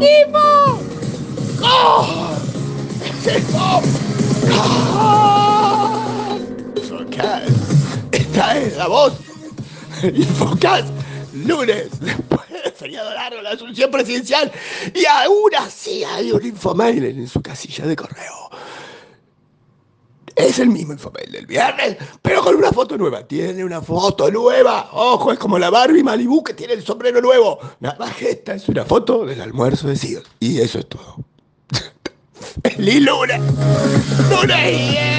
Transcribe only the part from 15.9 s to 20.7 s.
hay un infomail en su casilla de correo. Es el